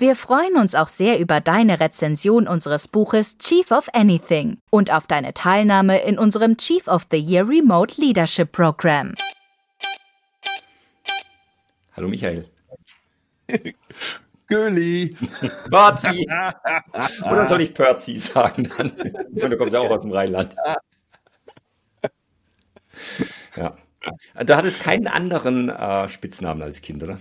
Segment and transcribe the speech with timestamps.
[0.00, 5.08] Wir freuen uns auch sehr über deine Rezension unseres Buches Chief of Anything und auf
[5.08, 9.16] deine Teilnahme in unserem Chief of the Year Remote Leadership Program.
[11.96, 12.48] Hallo Michael.
[14.46, 15.16] Göli.
[15.70, 16.28] Pörzi.
[17.28, 18.92] Oder soll ich Pörzi sagen dann?
[19.32, 20.54] Du kommst ja auch aus dem Rheinland.
[23.56, 23.76] Ja.
[24.44, 27.18] Du hattest keinen anderen äh, Spitznamen als Kind, oder?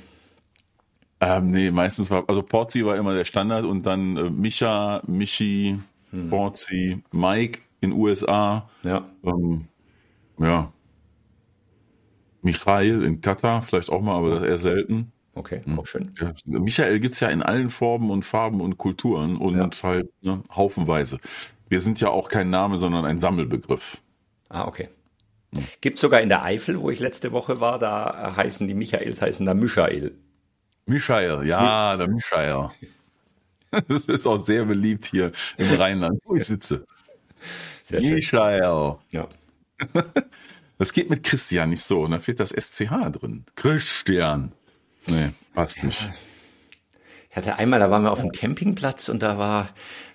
[1.20, 5.80] Ähm, nee, meistens war, also Porzi war immer der Standard und dann äh, Micha, Michi,
[6.12, 6.30] hm.
[6.30, 8.70] Porzi, Mike in USA.
[8.84, 9.06] Ja.
[9.24, 9.66] Ähm,
[10.40, 10.72] ja.
[12.42, 15.12] Michael in Katar, vielleicht auch mal, aber das eher selten.
[15.34, 15.80] Okay, hm.
[15.80, 16.14] auch schön.
[16.20, 19.70] Ja, Michael gibt's ja in allen Formen und Farben und Kulturen und ja.
[19.84, 21.20] halt ne, haufenweise.
[21.68, 23.98] Wir sind ja auch kein Name, sondern ein Sammelbegriff.
[24.50, 24.90] Ah, okay.
[25.56, 25.64] Hm.
[25.82, 29.46] Gibt sogar in der Eifel, wo ich letzte Woche war, da heißen die Michaels, heißen
[29.46, 30.16] da Michael.
[30.88, 32.70] Michael, ja, der Michael.
[33.90, 36.86] Das ist auch sehr beliebt hier im Rheinland, wo ich sitze.
[37.84, 38.16] Sehr schön.
[38.16, 38.96] Michael.
[39.12, 39.28] Ja.
[40.80, 42.02] Das geht mit Christian nicht so.
[42.02, 43.46] Und da fehlt das SCH drin.
[43.56, 44.52] Christian.
[45.08, 46.08] Nee, passt nicht.
[47.32, 49.70] Ich hatte einmal, da waren wir auf dem Campingplatz und da war,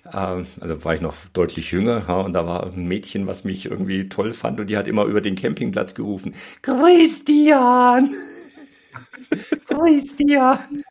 [0.05, 3.65] äh, also war ich noch deutlich jünger, ja, und da war ein Mädchen, was mich
[3.65, 8.13] irgendwie toll fand und die hat immer über den Campingplatz gerufen, Christian!
[9.67, 10.83] Christian.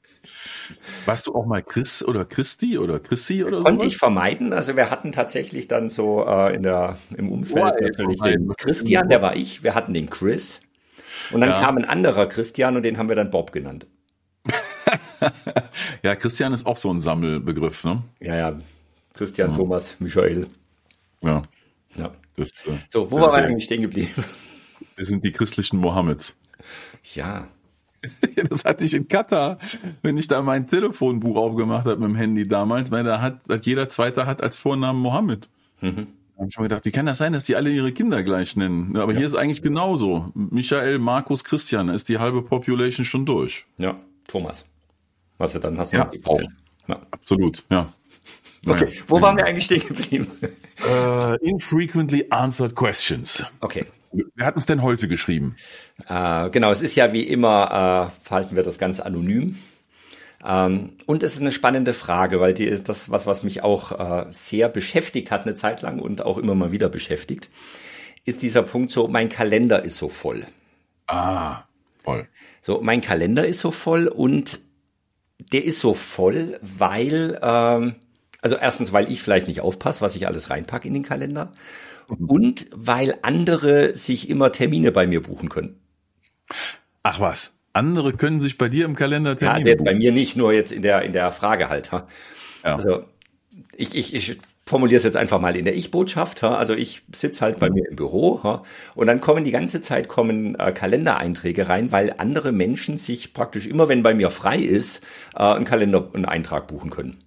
[1.05, 3.65] Warst du auch mal Chris oder Christi oder Chrissy oder so?
[3.65, 4.53] Konnte ich vermeiden.
[4.53, 9.09] Also wir hatten tatsächlich dann so äh, in der, im Umfeld oh, natürlich den Christian,
[9.09, 9.63] der war ich.
[9.63, 10.61] Wir hatten den Chris.
[11.31, 11.61] Und dann ja.
[11.61, 13.87] kam ein anderer Christian und den haben wir dann Bob genannt.
[16.03, 18.03] ja, Christian ist auch so ein Sammelbegriff, ne?
[18.21, 18.61] Ja, ja.
[19.15, 19.57] Christian, ja.
[19.57, 20.47] Thomas, Michael.
[21.23, 21.43] Ja.
[21.95, 22.11] ja.
[22.37, 24.25] Das, äh, so, wo waren wir eigentlich stehen geblieben?
[24.97, 26.37] Wir sind die christlichen Mohammeds.
[27.15, 27.49] Ja,
[28.49, 29.59] Das hatte ich in Katar,
[30.03, 33.89] wenn ich da mein Telefonbuch aufgemacht habe mit dem Handy damals, weil da hat, jeder
[33.89, 35.49] Zweite hat als Vornamen Mohammed.
[35.81, 36.09] Mhm.
[36.35, 38.57] Da habe ich mir gedacht, wie kann das sein, dass die alle ihre Kinder gleich
[38.57, 38.97] nennen?
[38.97, 39.19] Aber ja.
[39.19, 40.33] hier ist eigentlich genauso.
[40.35, 43.67] Michael, Markus, Christian, ist die halbe Population schon durch.
[43.79, 43.97] Ja,
[44.27, 44.65] Thomas.
[45.39, 46.41] Was ja dann hast du ja, auch.
[46.89, 47.01] Ja.
[47.11, 47.87] Absolut, ja.
[48.67, 49.03] Okay, naja.
[49.09, 50.27] wo waren wir eigentlich stehen geblieben?
[50.85, 53.45] Uh, infrequently answered questions.
[53.61, 53.87] Okay.
[54.13, 55.57] Wer hat uns denn heute geschrieben?
[56.09, 59.59] Äh, genau, es ist ja wie immer, äh, verhalten wir das ganz anonym.
[60.45, 63.93] Ähm, und es ist eine spannende Frage, weil die ist das was, was mich auch
[63.93, 67.49] äh, sehr beschäftigt hat eine Zeit lang und auch immer mal wieder beschäftigt,
[68.25, 70.47] ist dieser Punkt so, mein Kalender ist so voll.
[71.07, 71.63] Ah,
[72.03, 72.29] voll.
[72.61, 74.61] So, mein Kalender ist so voll und
[75.53, 77.97] der ist so voll, weil, ähm,
[78.41, 81.53] also erstens, weil ich vielleicht nicht aufpasse, was ich alles reinpacke in den Kalender
[82.09, 85.81] und weil andere sich immer Termine bei mir buchen können.
[87.03, 89.85] Ach was, andere können sich bei dir im Kalender Termine ja, buchen?
[89.85, 91.93] bei mir nicht, nur jetzt in der, in der Frage halt.
[91.93, 92.07] Ha?
[92.65, 92.77] Ja.
[92.77, 93.05] Also
[93.77, 96.45] ich, ich, ich formuliere es jetzt einfach mal in der Ich-Botschaft.
[96.45, 98.63] Also ich sitze halt bei mir im Büro
[98.95, 103.67] und dann kommen die ganze Zeit kommen äh, Kalendereinträge rein, weil andere Menschen sich praktisch
[103.67, 105.03] immer, wenn bei mir frei ist,
[105.35, 107.19] äh, einen Kalender, einen Eintrag buchen können.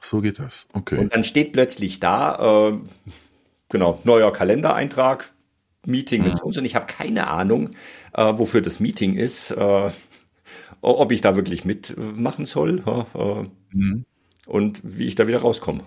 [0.00, 0.66] So geht das.
[0.72, 0.98] Okay.
[0.98, 2.78] Und dann steht plötzlich da, äh,
[3.70, 5.32] genau, neuer Kalendereintrag,
[5.86, 6.40] Meeting mit mhm.
[6.40, 7.70] uns und ich habe keine Ahnung,
[8.12, 9.90] äh, wofür das Meeting ist, äh,
[10.82, 12.82] ob ich da wirklich mitmachen soll
[13.14, 13.44] äh,
[13.74, 14.04] mhm.
[14.46, 15.82] und wie ich da wieder rauskomme.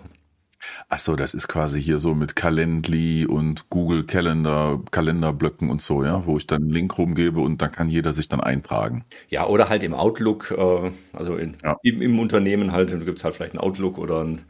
[0.88, 6.04] Ach so, das ist quasi hier so mit Calendly und Google Calendar, Kalenderblöcken und so,
[6.04, 9.04] ja, wo ich dann einen Link rumgebe und dann kann jeder sich dann eintragen.
[9.28, 11.76] Ja, oder halt im Outlook, äh, also in, ja.
[11.82, 14.42] im, im, Unternehmen halt, da gibt es halt vielleicht einen Outlook oder ein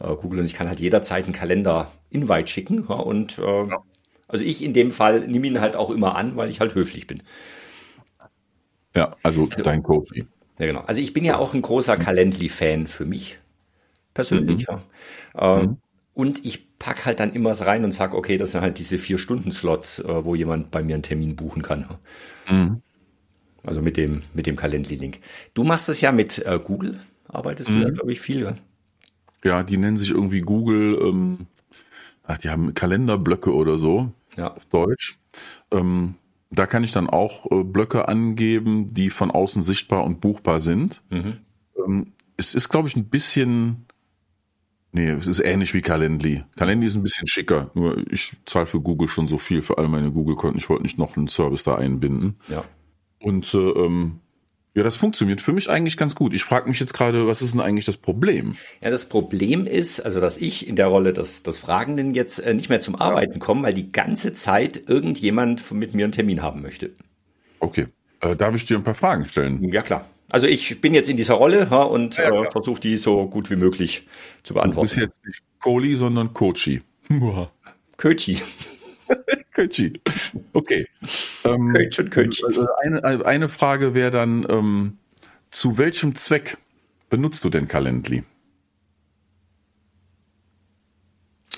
[0.00, 3.78] äh, Google und ich kann halt jederzeit einen Kalender-Invite schicken ja, und äh, ja.
[4.28, 7.06] also ich in dem Fall nehme ihn halt auch immer an, weil ich halt höflich
[7.06, 7.22] bin.
[8.96, 10.10] Ja, also, also dein Coach.
[10.58, 10.80] Ja, genau.
[10.80, 13.38] Also ich bin ja auch ein großer Calendly-Fan für mich
[14.14, 14.66] persönlich.
[14.68, 14.78] Mhm.
[15.34, 15.58] Ja.
[15.58, 15.76] Äh, mhm.
[16.14, 18.98] Und ich pack halt dann immer was rein und sag, okay, das sind halt diese
[18.98, 21.86] vier Stunden Slots, äh, wo jemand bei mir einen Termin buchen kann.
[22.50, 22.82] Mhm.
[23.64, 25.20] Also mit dem mit dem Calendly-Link.
[25.54, 27.94] Du machst das ja mit äh, Google, arbeitest du ja, mhm.
[27.94, 28.42] glaube ich, viel.
[28.42, 28.54] Ja?
[29.44, 30.98] ja, die nennen sich irgendwie Google.
[31.00, 31.46] Ähm,
[32.24, 34.12] ach, die haben Kalenderblöcke oder so.
[34.36, 34.54] Ja.
[34.54, 35.18] Auf Deutsch.
[35.70, 36.16] Ähm,
[36.50, 41.02] da kann ich dann auch äh, Blöcke angeben, die von außen sichtbar und buchbar sind.
[41.10, 41.38] Mhm.
[41.76, 43.86] Ähm, es ist, glaube ich, ein bisschen
[44.94, 46.44] Nee, es ist ähnlich wie Calendly.
[46.56, 49.88] Calendly ist ein bisschen schicker, nur ich zahle für Google schon so viel für all
[49.88, 50.58] meine Google-Konten.
[50.58, 52.36] Ich wollte nicht noch einen Service da einbinden.
[52.48, 52.62] Ja.
[53.18, 54.20] Und äh, ähm,
[54.74, 56.34] ja, das funktioniert für mich eigentlich ganz gut.
[56.34, 58.54] Ich frage mich jetzt gerade, was ist denn eigentlich das Problem?
[58.82, 62.52] Ja, das Problem ist, also dass ich in der Rolle des, des Fragenden jetzt äh,
[62.52, 66.60] nicht mehr zum Arbeiten komme, weil die ganze Zeit irgendjemand mit mir einen Termin haben
[66.60, 66.90] möchte.
[67.60, 67.86] Okay.
[68.20, 69.62] Äh, darf ich dir ein paar Fragen stellen?
[69.72, 70.06] Ja, klar.
[70.32, 73.50] Also ich bin jetzt in dieser Rolle ja, und ja, äh, versuche die so gut
[73.50, 74.06] wie möglich
[74.42, 74.88] zu beantworten.
[74.88, 76.80] Du bist jetzt nicht Kohli, sondern Kochi.
[77.98, 78.38] Köchi.
[79.52, 80.00] Köchi.
[80.54, 80.86] Okay.
[81.44, 82.44] Ähm, Köch und Köchi.
[82.46, 84.98] Also eine, eine Frage wäre dann, ähm,
[85.50, 86.56] zu welchem Zweck
[87.10, 88.24] benutzt du denn Calendly?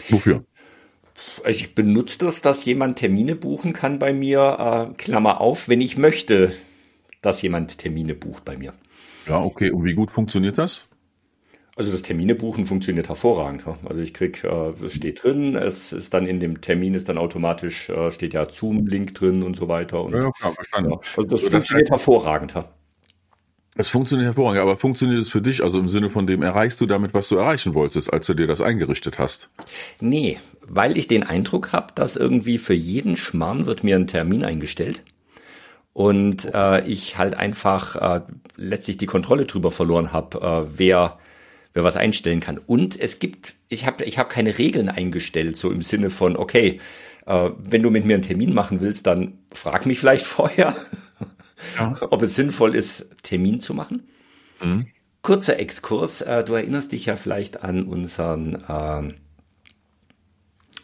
[0.09, 0.45] Wofür?
[1.45, 5.81] Also ich benutze das, dass jemand Termine buchen kann bei mir, äh, Klammer auf, wenn
[5.81, 6.53] ich möchte,
[7.25, 8.75] dass jemand Termine bucht bei mir.
[9.27, 9.71] Ja, okay.
[9.71, 10.89] Und wie gut funktioniert das?
[11.77, 13.65] Also das Termine buchen funktioniert hervorragend.
[13.85, 17.19] Also ich krieg, äh, es steht drin, es ist dann in dem Termin ist dann
[17.19, 20.05] automatisch äh, steht ja Zoom-Link drin und so weiter.
[20.05, 20.91] Und, ja, klar, verstanden.
[20.91, 22.55] Ja, also das also funktioniert das heißt, hervorragend.
[22.55, 22.69] Ja.
[23.77, 26.87] Es funktioniert hervorragend, aber funktioniert es für dich, also im Sinne von dem erreichst du
[26.87, 29.51] damit, was du erreichen wolltest, als du dir das eingerichtet hast?
[30.01, 34.45] Nee, weil ich den Eindruck habe, dass irgendwie für jeden Schmarrn wird mir ein Termin
[34.45, 35.03] eingestellt
[35.95, 38.21] und äh, ich halt einfach äh,
[38.57, 41.19] letztlich die Kontrolle drüber verloren habe, äh, wer
[41.75, 42.59] wer was einstellen kann.
[42.59, 46.81] Und es gibt, ich habe ich hab keine Regeln eingestellt, so im Sinne von, okay,
[47.27, 50.75] äh, wenn du mit mir einen Termin machen willst, dann frag mich vielleicht vorher,
[51.77, 51.97] ja.
[52.11, 54.09] ob es sinnvoll ist, Termin zu machen.
[54.63, 54.87] Mhm.
[55.23, 59.15] Kurzer Exkurs, äh, du erinnerst dich ja vielleicht an unseren, äh,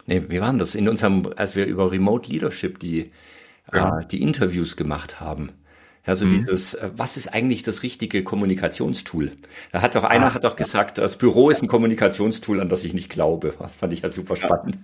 [0.07, 0.75] nee, wie waren das?
[0.75, 3.11] In unserem, als wir über Remote Leadership die,
[3.73, 3.99] ja.
[3.99, 5.49] äh, die Interviews gemacht haben.
[6.03, 6.31] Also mhm.
[6.31, 9.31] dieses, äh, was ist eigentlich das richtige Kommunikationstool?
[9.71, 12.83] Da hat doch einer ah, hat doch gesagt, das Büro ist ein Kommunikationstool, an das
[12.83, 13.53] ich nicht glaube.
[13.59, 14.77] Das fand ich ja super spannend.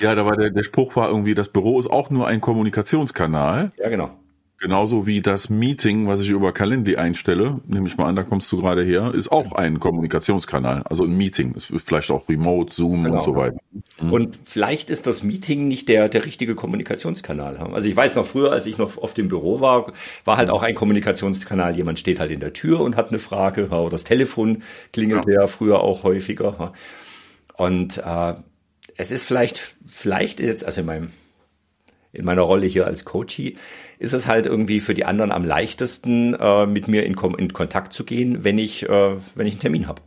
[0.00, 3.72] Ja, da war der, der Spruch war irgendwie, das Büro ist auch nur ein Kommunikationskanal.
[3.76, 4.10] Ja, genau.
[4.58, 8.50] Genauso wie das Meeting, was ich über Calendly einstelle, nehme ich mal an, da kommst
[8.50, 10.82] du gerade her, ist auch ein Kommunikationskanal.
[10.88, 11.54] Also ein Meeting.
[11.54, 13.16] ist vielleicht auch Remote, Zoom genau.
[13.16, 13.58] und so weiter.
[14.00, 14.12] Mhm.
[14.12, 17.58] Und vielleicht ist das Meeting nicht der, der richtige Kommunikationskanal.
[17.58, 19.92] Also ich weiß noch früher, als ich noch auf dem Büro war,
[20.24, 21.76] war halt auch ein Kommunikationskanal.
[21.76, 23.66] Jemand steht halt in der Tür und hat eine Frage.
[23.66, 24.62] Oder das Telefon
[24.94, 26.72] klingelt ja, ja früher auch häufiger.
[27.58, 28.34] Und äh,
[28.96, 31.10] es ist vielleicht, vielleicht jetzt, also in meinem
[32.16, 33.56] in meiner Rolle hier als Coachie,
[33.98, 37.92] ist es halt irgendwie für die anderen am leichtesten, äh, mit mir in, in, Kontakt
[37.92, 40.02] zu gehen, wenn ich, äh, wenn ich einen Termin habe.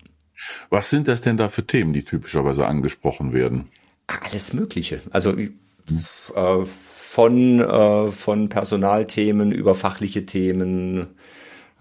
[0.70, 3.70] Was sind das denn da für Themen, die typischerweise angesprochen werden?
[4.08, 5.02] Alles Mögliche.
[5.12, 11.08] Also äh, von, äh, von Personalthemen über fachliche Themen.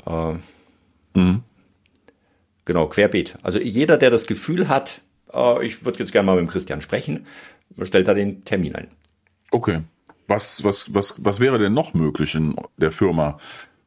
[0.06, 0.34] Äh,
[1.14, 1.42] mhm.
[2.64, 3.38] Genau, querbeet.
[3.42, 5.00] Also jeder, der das Gefühl hat,
[5.32, 7.26] äh, ich würde jetzt gerne mal mit dem Christian sprechen,
[7.82, 8.88] stellt da den Termin ein.
[9.50, 9.82] Okay.
[10.28, 13.38] Was, was, was, was wäre denn noch möglich in der Firma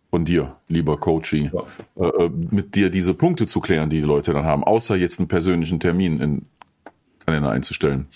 [0.09, 1.63] von dir, lieber Coachy, ja.
[1.95, 5.19] äh, äh mit dir diese Punkte zu klären, die die Leute dann haben, außer jetzt
[5.19, 6.45] einen persönlichen Termin in
[7.25, 8.07] Kalender einzustellen?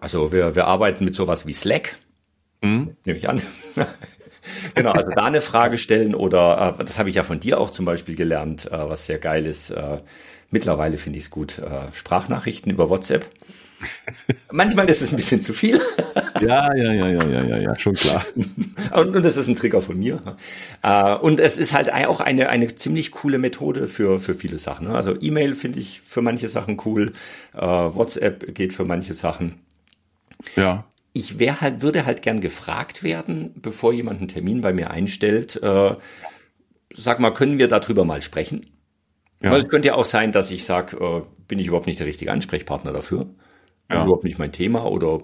[0.00, 1.96] Also wir, wir arbeiten mit sowas wie Slack,
[2.60, 2.96] mhm.
[3.04, 3.40] nehme ich an.
[4.74, 7.70] genau, also da eine Frage stellen oder äh, das habe ich ja von dir auch
[7.70, 9.70] zum Beispiel gelernt, äh, was sehr geil ist.
[9.70, 10.02] Äh,
[10.50, 13.28] mittlerweile finde ich es gut, äh, Sprachnachrichten über WhatsApp.
[14.52, 15.80] Manchmal ist es ein bisschen zu viel.
[16.42, 18.24] Ja, ja, ja, ja, ja, ja, ja, schon klar.
[18.92, 20.20] Und, und das ist ein Trigger von mir.
[20.82, 24.88] Äh, und es ist halt auch eine, eine ziemlich coole Methode für, für viele Sachen.
[24.88, 24.94] Ne?
[24.94, 27.12] Also E-Mail finde ich für manche Sachen cool.
[27.54, 29.60] Äh, WhatsApp geht für manche Sachen.
[30.56, 30.84] Ja.
[31.14, 35.62] Ich wäre halt, würde halt gern gefragt werden, bevor jemand einen Termin bei mir einstellt,
[35.62, 35.94] äh,
[36.94, 38.66] sag mal, können wir darüber mal sprechen?
[39.42, 39.50] Ja.
[39.50, 42.06] Weil es könnte ja auch sein, dass ich sage, äh, bin ich überhaupt nicht der
[42.06, 43.26] richtige Ansprechpartner dafür?
[43.90, 44.04] Ja.
[44.04, 45.20] überhaupt nicht mein Thema oder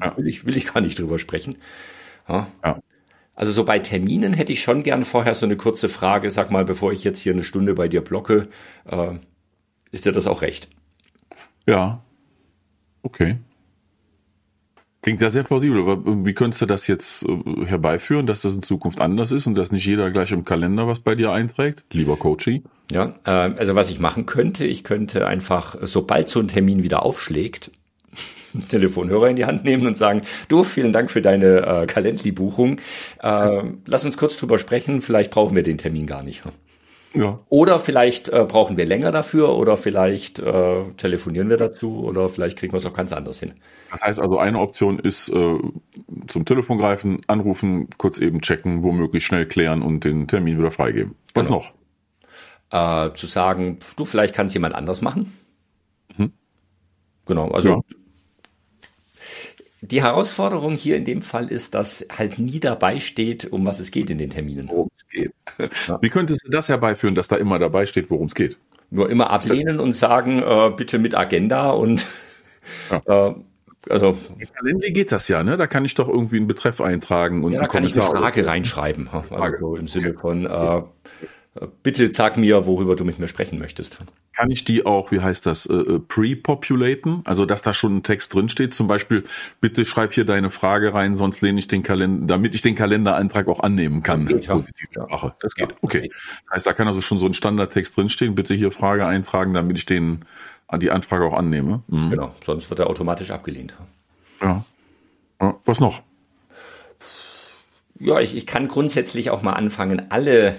[0.00, 0.16] ja.
[0.16, 1.56] will, ich, will ich gar nicht drüber sprechen.
[2.28, 2.48] Ja.
[2.64, 2.78] ja.
[3.34, 6.64] Also so bei Terminen hätte ich schon gern vorher so eine kurze Frage, sag mal,
[6.64, 8.48] bevor ich jetzt hier eine Stunde bei dir blocke,
[8.84, 9.14] äh,
[9.90, 10.68] ist dir das auch recht?
[11.66, 12.02] Ja.
[13.02, 13.38] Okay.
[15.02, 18.62] Klingt ja sehr plausibel, aber wie könntest du das jetzt äh, herbeiführen, dass das in
[18.62, 22.16] Zukunft anders ist und dass nicht jeder gleich im Kalender was bei dir einträgt, lieber
[22.16, 22.62] Coachy?
[22.92, 27.02] Ja, äh, also was ich machen könnte, ich könnte einfach, sobald so ein Termin wieder
[27.02, 27.72] aufschlägt,
[28.68, 32.78] Telefonhörer in die Hand nehmen und sagen, du, vielen Dank für deine äh, Calendly-Buchung.
[33.22, 36.42] Äh, lass uns kurz drüber sprechen, vielleicht brauchen wir den Termin gar nicht.
[37.14, 37.40] Ja.
[37.48, 42.58] Oder vielleicht äh, brauchen wir länger dafür oder vielleicht äh, telefonieren wir dazu oder vielleicht
[42.58, 43.52] kriegen wir es auch ganz anders hin.
[43.90, 45.58] Das heißt also, eine Option ist äh,
[46.28, 51.14] zum Telefon greifen, anrufen, kurz eben checken, womöglich schnell klären und den Termin wieder freigeben.
[51.34, 51.62] Was genau.
[52.70, 53.10] noch?
[53.10, 55.36] Äh, zu sagen, du, vielleicht kann es jemand anders machen.
[56.16, 56.32] Mhm.
[57.26, 57.80] Genau, also ja.
[59.82, 63.90] Die Herausforderung hier in dem Fall ist, dass halt nie dabei steht, um was es
[63.90, 64.68] geht in den Terminen.
[64.68, 65.32] Worum es geht.
[65.88, 65.98] Ja.
[66.00, 68.56] Wie könntest du das herbeiführen, dass da immer dabei steht, worum es geht?
[68.90, 72.06] Nur immer ablehnen und sagen, äh, bitte mit Agenda und
[72.90, 73.28] ja.
[73.28, 73.34] äh,
[73.90, 74.16] also
[74.54, 75.56] Kalender geht das ja, ne?
[75.56, 78.46] Da kann ich doch irgendwie einen Betreff eintragen und ja, da kann ich eine Frage
[78.46, 80.82] reinschreiben, also so im Sinne von äh,
[81.82, 83.98] bitte sag mir, worüber du mit mir sprechen möchtest.
[84.34, 87.20] Kann ich die auch, wie heißt das, äh, äh, pre-populaten?
[87.24, 89.24] Also dass da schon ein Text drinsteht, zum Beispiel,
[89.60, 93.48] bitte schreib hier deine Frage rein, sonst lehne ich den Kalender, damit ich den Kalendereintrag
[93.48, 94.24] auch annehmen kann.
[94.24, 94.46] Das geht,
[94.96, 95.34] ja.
[95.40, 95.74] Das geht.
[95.82, 96.10] Okay.
[96.46, 99.76] Das heißt, da kann also schon so ein Standardtext drinstehen, bitte hier Frage eintragen, damit
[99.76, 100.24] ich den
[100.78, 101.82] die Anfrage auch annehme.
[101.88, 102.10] Mhm.
[102.10, 103.74] Genau, sonst wird er automatisch abgelehnt.
[104.40, 104.64] Ja.
[105.38, 105.54] ja.
[105.66, 106.02] Was noch?
[107.98, 110.56] Ja, ich, ich kann grundsätzlich auch mal anfangen, alle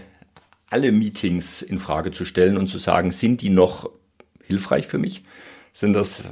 [0.74, 3.90] alle Meetings in Frage zu stellen und zu sagen, sind die noch
[4.44, 5.24] hilfreich für mich?
[5.72, 6.24] Sind das,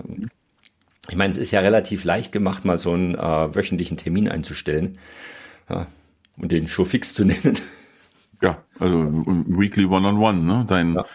[1.07, 4.97] ich meine, es ist ja relativ leicht gemacht, mal so einen äh, wöchentlichen Termin einzustellen
[5.69, 5.85] ja,
[6.39, 7.59] und den schon fix zu nennen.
[8.41, 8.97] Ja, also
[9.47, 10.65] Weekly One-on-One, -on -One, ne?
[10.67, 11.05] Dein, ja.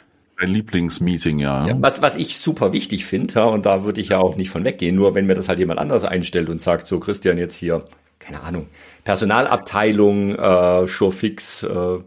[0.40, 1.76] dein Lieblingsmeeting, ja, ja.
[1.80, 4.64] was, was ich super wichtig finde, ja, und da würde ich ja auch nicht von
[4.64, 7.84] weggehen, nur wenn mir das halt jemand anders einstellt und sagt, so Christian, jetzt hier,
[8.20, 8.68] keine Ahnung,
[9.02, 11.98] Personalabteilung, äh, schon fix, äh,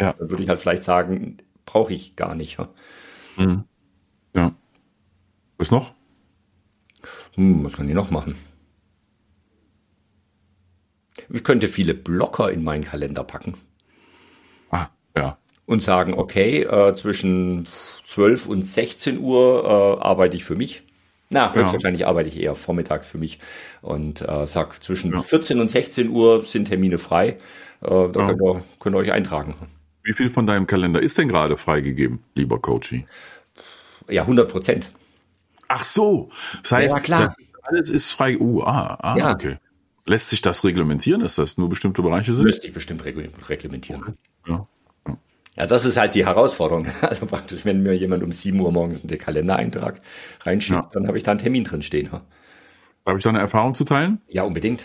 [0.00, 0.12] ja.
[0.12, 2.58] Dann würde ich halt vielleicht sagen, brauche ich gar nicht.
[2.58, 2.68] Ja.
[3.36, 3.64] Mhm.
[4.34, 4.54] ja.
[5.58, 5.94] Was noch?
[7.34, 8.36] Hm, was kann ich noch machen?
[11.30, 13.54] Ich könnte viele Blocker in meinen Kalender packen.
[14.70, 15.38] Ah, ja.
[15.64, 17.66] Und sagen, okay, äh, zwischen
[18.04, 20.84] 12 und 16 Uhr äh, arbeite ich für mich.
[21.28, 22.06] Na, höchstwahrscheinlich ja.
[22.06, 23.40] arbeite ich eher vormittags für mich
[23.82, 25.18] und äh, sag, zwischen ja.
[25.18, 27.38] 14 und 16 Uhr sind Termine frei.
[27.80, 28.26] Äh, da ja.
[28.28, 29.56] könnt, ihr, könnt ihr euch eintragen.
[30.06, 33.06] Wie viel von deinem Kalender ist denn gerade freigegeben, lieber Coachy?
[34.08, 34.92] Ja, 100 Prozent.
[35.66, 36.30] Ach so,
[36.62, 37.36] das heißt, ja, klar.
[37.62, 38.38] alles ist frei.
[38.38, 39.32] Uh, ah, ah ja.
[39.32, 39.56] okay.
[40.04, 42.44] Lässt sich das reglementieren, dass das nur bestimmte Bereiche sind?
[42.44, 44.02] Lässt sich bestimmt reglementieren.
[44.02, 44.12] Okay.
[44.46, 44.68] Ja.
[45.56, 46.86] Ja, das ist halt die Herausforderung.
[47.00, 50.00] Also praktisch, wenn mir jemand um 7 Uhr morgens einen Kalendereintrag
[50.42, 50.90] reinschiebt, ja.
[50.92, 52.10] dann habe ich da einen Termin drin stehen.
[53.04, 54.20] Darf ich da eine Erfahrung zu teilen?
[54.28, 54.84] Ja, unbedingt.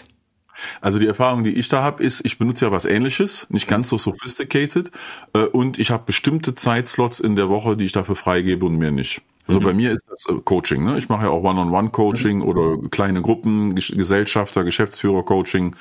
[0.82, 3.90] Also die Erfahrung, die ich da habe, ist, ich benutze ja was ähnliches, nicht ganz
[3.90, 4.92] so sophisticated
[5.34, 8.92] äh, und ich habe bestimmte Zeitslots in der Woche, die ich dafür freigebe und mehr
[8.92, 9.22] nicht.
[9.48, 9.64] Also mhm.
[9.64, 10.84] bei mir ist das äh, Coaching.
[10.84, 10.98] Ne?
[10.98, 12.44] Ich mache ja auch One-on-One-Coaching mhm.
[12.44, 15.76] oder kleine Gruppen, Gesellschafter, Geschäftsführer-Coaching,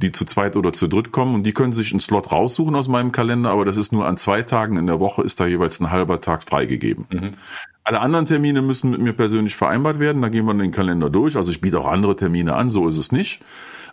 [0.00, 2.88] die zu zweit oder zu dritt kommen und die können sich einen Slot raussuchen aus
[2.88, 5.80] meinem Kalender, aber das ist nur an zwei Tagen in der Woche ist da jeweils
[5.80, 7.06] ein halber Tag freigegeben.
[7.10, 7.30] Mhm.
[7.84, 11.10] Alle anderen Termine müssen mit mir persönlich vereinbart werden, da gehen wir in den Kalender
[11.10, 11.36] durch.
[11.36, 13.42] Also ich biete auch andere Termine an, so ist es nicht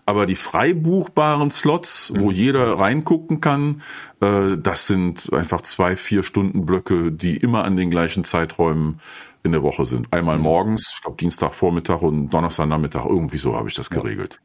[0.06, 2.32] aber die frei buchbaren Slots, wo mhm.
[2.32, 3.82] jeder reingucken kann,
[4.22, 9.00] äh, das sind einfach zwei, vier Stunden Blöcke, die immer an den gleichen Zeiträumen
[9.44, 10.12] in der Woche sind.
[10.12, 10.44] Einmal mhm.
[10.44, 14.40] morgens, ich glaube Dienstag Vormittag und Donnerstag Nachmittag, irgendwie so habe ich das geregelt.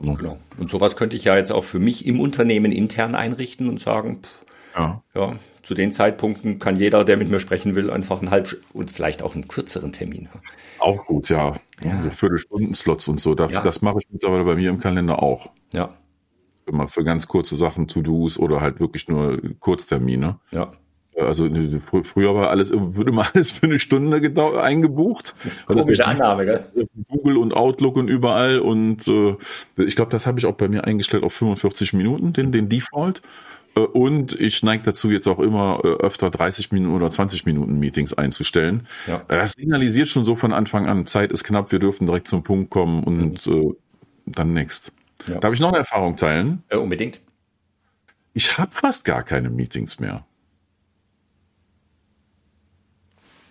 [0.00, 0.14] Ja.
[0.14, 0.38] Genau.
[0.56, 4.20] Und sowas könnte ich ja jetzt auch für mich im Unternehmen intern einrichten und sagen,
[4.22, 4.44] pff,
[4.76, 5.02] ja.
[5.14, 5.36] ja,
[5.68, 9.22] zu den Zeitpunkten kann jeder, der mit mir sprechen will, einfach einen halb und vielleicht
[9.22, 10.26] auch einen kürzeren Termin.
[10.78, 11.56] Auch gut, ja.
[11.82, 12.08] ja.
[12.08, 13.34] Viertelstunden-Slots und so.
[13.34, 13.60] Das, ja.
[13.60, 15.50] das mache ich mittlerweile bei mir im Kalender auch.
[15.74, 15.90] Ja.
[16.64, 20.38] Immer für ganz kurze Sachen, To-Dos oder halt wirklich nur Kurztermine.
[20.52, 20.72] Ja.
[21.18, 24.22] Also ne, fr früher war alles, würde mal alles für eine Stunde
[24.62, 25.34] eingebucht.
[25.66, 26.88] Komische Annahme, gell?
[27.08, 28.58] Google und Outlook und überall.
[28.58, 29.36] Und äh,
[29.76, 33.20] ich glaube, das habe ich auch bei mir eingestellt auf 45 Minuten, den, den Default.
[33.78, 37.78] Äh, und ich neige dazu, jetzt auch immer äh, öfter 30 Minuten oder 20 Minuten
[37.78, 38.86] Meetings einzustellen.
[39.06, 39.22] Ja.
[39.28, 42.70] Das signalisiert schon so von Anfang an, Zeit ist knapp, wir dürfen direkt zum Punkt
[42.70, 43.52] kommen und mhm.
[43.52, 43.74] äh,
[44.26, 44.92] dann next.
[45.26, 45.38] Ja.
[45.38, 46.62] Darf ich noch eine Erfahrung teilen?
[46.68, 47.20] Äh, unbedingt.
[48.34, 50.24] Ich habe fast gar keine Meetings mehr.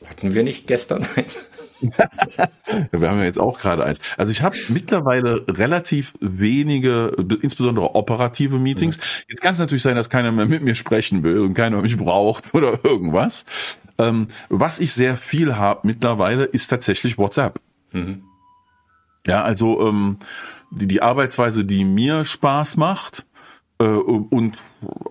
[0.10, 1.38] Hatten wir nicht gestern eins?
[1.82, 4.00] wir haben ja jetzt auch gerade eins.
[4.18, 7.12] Also ich habe mittlerweile relativ wenige,
[7.42, 8.98] insbesondere operative Meetings.
[9.30, 11.98] Jetzt kann es natürlich sein, dass keiner mehr mit mir sprechen will und keiner mich
[11.98, 13.46] braucht oder irgendwas.
[14.00, 17.60] Ähm, was ich sehr viel habe mittlerweile, ist tatsächlich WhatsApp.
[17.92, 18.24] Mhm.
[19.28, 20.18] Ja, also ähm,
[20.72, 23.27] die, die Arbeitsweise, die mir Spaß macht,
[23.84, 24.58] und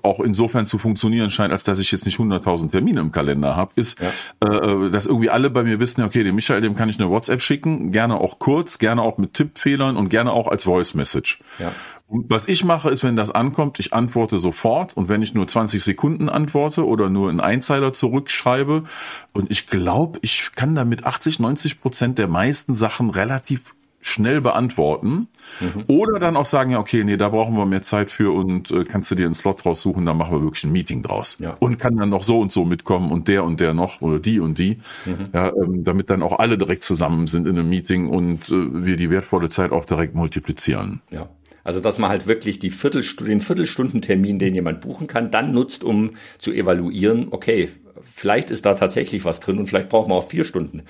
[0.03, 3.73] auch insofern zu funktionieren scheint, als dass ich jetzt nicht 100.000 Termine im Kalender habe,
[3.77, 4.49] ist, ja.
[4.49, 7.43] äh, dass irgendwie alle bei mir wissen, okay, dem Michael, dem kann ich eine WhatsApp
[7.43, 11.41] schicken, gerne auch kurz, gerne auch mit Tippfehlern und gerne auch als Voice Message.
[11.61, 11.73] Ja.
[12.09, 15.47] Und was ich mache, ist, wenn das ankommt, ich antworte sofort und wenn ich nur
[15.47, 18.85] 20 Sekunden antworte oder nur einen Einzeiler zurückschreibe
[19.33, 23.76] und ich glaube, ich kann damit 80, 90 Prozent der meisten Sachen relativ
[24.07, 25.27] schnell beantworten.
[25.61, 25.85] Mhm.
[25.89, 28.85] Oder dann auch sagen, ja, okay, nee, da brauchen wir mehr Zeit für und äh,
[28.85, 31.37] kannst du dir einen Slot raussuchen, dann machen wir wirklich ein Meeting draus.
[31.41, 31.57] Ja.
[31.59, 34.39] Und kann dann noch so und so mitkommen und der und der noch oder die
[34.39, 35.29] und die, mhm.
[35.33, 38.97] ja, ähm, damit dann auch alle direkt zusammen sind in einem Meeting und äh, wir
[38.97, 41.01] die wertvolle Zeit auch direkt multiplizieren.
[41.11, 41.29] Ja.
[41.65, 45.83] Also, dass man halt wirklich die Viertelstunden, den Viertelstundentermin, den jemand buchen kann, dann nutzt,
[45.83, 47.71] um zu evaluieren, okay,
[48.01, 50.83] vielleicht ist da tatsächlich was drin und vielleicht brauchen wir auch vier Stunden,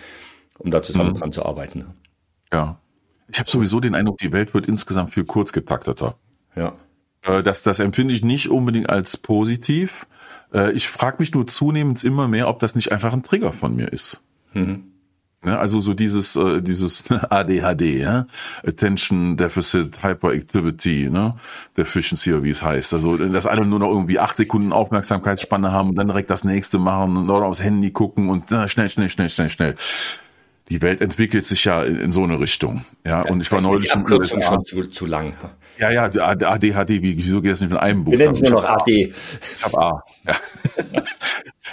[0.58, 1.14] um da zusammen mhm.
[1.14, 1.86] dran zu arbeiten.
[2.52, 2.78] Ja.
[3.28, 6.16] Ich habe sowieso den Eindruck, die Welt wird insgesamt viel kurzgetakteter.
[6.54, 6.74] Ja.
[7.22, 10.06] Äh, das, das empfinde ich nicht unbedingt als positiv.
[10.52, 13.74] Äh, ich frage mich nur zunehmend immer mehr, ob das nicht einfach ein Trigger von
[13.74, 14.20] mir ist.
[14.52, 14.92] Mhm.
[15.44, 18.26] Ja, also so dieses äh, dieses ADHD, ja?
[18.66, 21.36] Attention Deficit Hyperactivity, ne?
[21.76, 22.94] Deficiency wie es heißt.
[22.94, 26.78] Also dass alle nur noch irgendwie acht Sekunden Aufmerksamkeitsspanne haben und dann direkt das nächste
[26.78, 29.76] machen und oder aufs Handy gucken und na, schnell, schnell, schnell, schnell, schnell
[30.68, 32.84] die Welt entwickelt sich ja in, in so eine Richtung.
[33.04, 35.34] Ja, ja und ich war neulich die Abkürzung schon zu, zu lang.
[35.78, 38.12] Ja, ja, ADHD, wie, wieso geht das nicht mit einem Buch?
[38.12, 38.88] Wir nennen es nur noch AD.
[38.88, 40.02] Ich habe A.
[40.26, 40.34] Ja.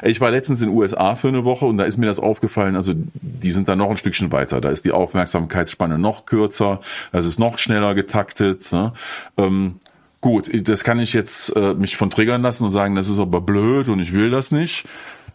[0.03, 2.75] ich war letztens in den USA für eine Woche und da ist mir das aufgefallen,
[2.75, 4.61] also die sind da noch ein Stückchen weiter.
[4.61, 6.81] Da ist die Aufmerksamkeitsspanne noch kürzer,
[7.11, 8.71] das ist noch schneller getaktet.
[8.71, 8.93] Ne?
[9.37, 9.79] Ähm,
[10.21, 13.41] gut, das kann ich jetzt äh, mich von triggern lassen und sagen, das ist aber
[13.41, 14.85] blöd und ich will das nicht.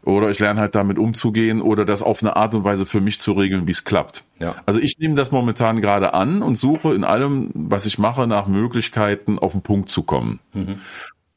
[0.02, 3.20] Oder ich lerne halt damit umzugehen oder das auf eine Art und Weise für mich
[3.20, 4.24] zu regeln, wie es klappt.
[4.38, 4.54] Ja.
[4.64, 8.46] Also ich nehme das momentan gerade an und suche in allem, was ich mache, nach
[8.46, 10.40] Möglichkeiten, auf den Punkt zu kommen.
[10.54, 10.80] Mhm.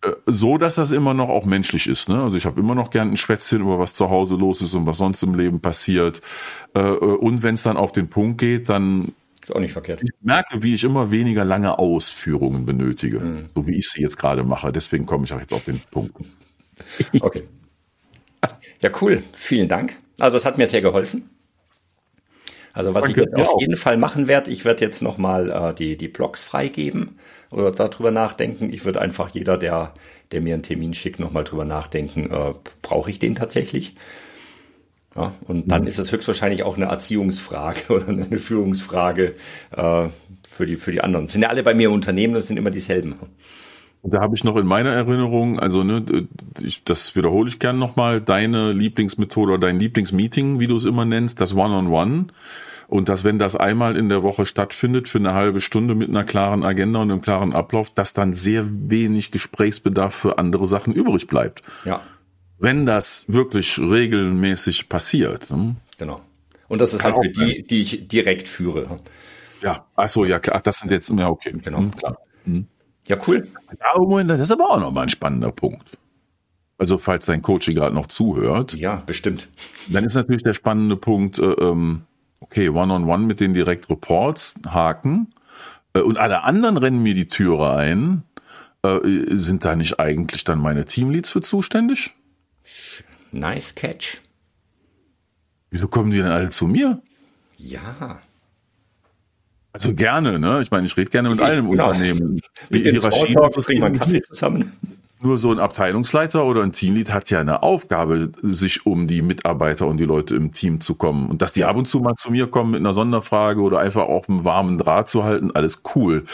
[0.03, 2.09] Äh, so, dass das immer noch auch menschlich ist.
[2.09, 2.21] Ne?
[2.21, 4.85] Also ich habe immer noch gern ein Schwätzchen über was zu Hause los ist und
[4.85, 6.21] was sonst im Leben passiert.
[6.75, 10.01] Äh, äh, und wenn es dann auf den Punkt geht, dann ist auch nicht verkehrt.
[10.03, 13.49] Ich merke, wie ich immer weniger lange Ausführungen benötige, mhm.
[13.55, 14.71] so wie ich sie jetzt gerade mache.
[14.71, 16.15] Deswegen komme ich auch jetzt auf den Punkt.
[17.19, 17.43] Okay.
[18.81, 19.23] Ja, cool.
[19.33, 19.95] Vielen Dank.
[20.19, 21.29] Also das hat mir sehr geholfen.
[22.73, 25.73] Also was Danke, ich jetzt auf jeden Fall machen werde, ich werde jetzt nochmal äh,
[25.73, 27.17] die, die Blogs freigeben
[27.49, 28.71] oder darüber nachdenken.
[28.71, 29.93] Ich würde einfach jeder, der,
[30.31, 33.95] der mir einen Termin schickt, nochmal drüber nachdenken, äh, brauche ich den tatsächlich?
[35.15, 35.87] Ja, und dann mhm.
[35.87, 39.35] ist es höchstwahrscheinlich auch eine Erziehungsfrage oder eine Führungsfrage
[39.75, 40.09] äh,
[40.47, 41.27] für, die, für die anderen.
[41.27, 43.15] Sind ja alle bei mir im Unternehmen, das sind immer dieselben.
[44.03, 46.03] Da habe ich noch in meiner Erinnerung, also ne,
[46.59, 51.05] ich, das wiederhole ich gern nochmal, deine Lieblingsmethode oder dein Lieblingsmeeting, wie du es immer
[51.05, 52.11] nennst, das One-on-One.
[52.11, 52.31] -on -One.
[52.91, 56.25] Und dass, wenn das einmal in der Woche stattfindet, für eine halbe Stunde mit einer
[56.25, 61.25] klaren Agenda und einem klaren Ablauf, dass dann sehr wenig Gesprächsbedarf für andere Sachen übrig
[61.27, 61.61] bleibt.
[61.85, 62.01] Ja.
[62.59, 65.49] Wenn das wirklich regelmäßig passiert.
[65.49, 65.77] Ne?
[65.99, 66.19] Genau.
[66.67, 68.99] Und das ist Kann halt für die, die ich direkt führe.
[69.61, 71.53] Ja, ach so, ja, klar, das sind jetzt, ja, okay.
[71.63, 71.77] Genau.
[71.77, 72.17] Hm, klar.
[72.43, 72.67] Hm.
[73.11, 73.47] Ja, cool.
[73.79, 75.97] Ja, das ist aber auch nochmal ein spannender Punkt.
[76.77, 78.73] Also, falls dein Coach gerade noch zuhört.
[78.73, 79.49] Ja, bestimmt.
[79.87, 82.03] Dann ist natürlich der spannende Punkt, äh, ähm,
[82.39, 85.33] okay, One-on-One -on -one mit den Direct Reports haken
[85.93, 88.23] äh, und alle anderen rennen mir die Türe ein.
[88.81, 88.99] Äh,
[89.35, 92.13] sind da nicht eigentlich dann meine Teamleads für zuständig?
[93.31, 94.21] Nice catch.
[95.69, 97.01] Wieso kommen die denn alle zu mir?
[97.57, 98.21] Ja.
[99.73, 100.59] Also gerne, ne?
[100.61, 101.89] Ich meine, ich rede gerne mit einem genau.
[101.89, 102.41] Unternehmen.
[102.69, 104.73] Mit einen Kaffee zusammen.
[105.23, 109.85] Nur so ein Abteilungsleiter oder ein Teamlead hat ja eine Aufgabe, sich um die Mitarbeiter
[109.85, 111.29] und die Leute im Team zu kommen.
[111.29, 114.03] Und dass die ab und zu mal zu mir kommen mit einer Sonderfrage oder einfach
[114.03, 116.25] auch einen warmen Draht zu halten, alles cool.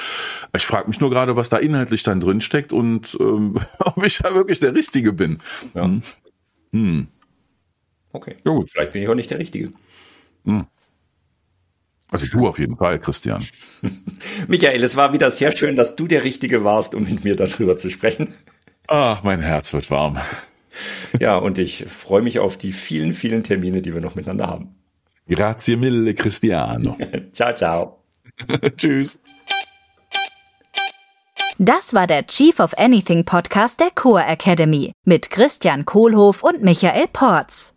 [0.55, 4.19] Ich frage mich nur gerade, was da inhaltlich dann drin steckt und ähm, ob ich
[4.19, 5.39] da wirklich der Richtige bin.
[5.73, 5.83] Ja.
[5.83, 6.01] Hm.
[6.71, 7.07] hm.
[8.13, 8.37] Okay.
[8.45, 8.69] Ja, gut.
[8.71, 9.73] Vielleicht bin ich auch nicht der Richtige.
[10.45, 10.65] Hm.
[12.11, 13.45] Also du auf jeden Fall, Christian.
[14.47, 17.75] Michael, es war wieder sehr schön, dass du der Richtige warst, um mit mir darüber
[17.75, 18.33] zu sprechen.
[18.87, 20.17] Ach, mein Herz wird warm.
[21.19, 24.75] Ja, und ich freue mich auf die vielen, vielen Termine, die wir noch miteinander haben.
[25.27, 26.95] Grazie mille, Cristiano.
[27.31, 28.03] ciao, ciao.
[28.75, 29.17] Tschüss.
[31.57, 37.07] Das war der Chief of Anything Podcast der Core Academy mit Christian Kohlhoff und Michael
[37.11, 37.76] Porz.